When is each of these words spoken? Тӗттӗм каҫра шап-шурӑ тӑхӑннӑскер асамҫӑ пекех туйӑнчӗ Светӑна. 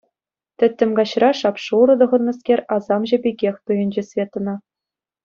Тӗттӗм 0.61 0.91
каҫра 0.99 1.27
шап-шурӑ 1.39 1.95
тӑхӑннӑскер 1.99 2.59
асамҫӑ 2.79 3.17
пекех 3.27 3.55
туйӑнчӗ 3.69 4.03
Светӑна. 4.11 4.55